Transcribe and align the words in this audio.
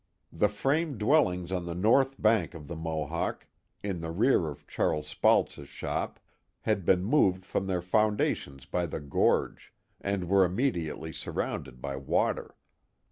The 0.33 0.49
frame 0.49 0.97
dwellings 0.97 1.51
on 1.51 1.67
the 1.67 1.75
north 1.75 2.19
bank 2.19 2.55
of 2.55 2.67
the 2.67 2.75
Mohawk, 2.75 3.45
in 3.83 4.01
the 4.01 4.09
rear 4.09 4.47
of 4.47 4.65
Charles 4.65 5.07
Spalt's 5.07 5.63
shop, 5.67 6.19
had 6.61 6.85
been 6.85 7.03
moved 7.03 7.45
from 7.45 7.67
their 7.67 7.83
foundations 7.83 8.65
by 8.65 8.87
the 8.87 8.99
gorge, 8.99 9.71
and 10.01 10.27
were 10.27 10.43
immediately 10.43 11.13
surrounded 11.13 11.81
by 11.83 11.97
water. 11.97 12.55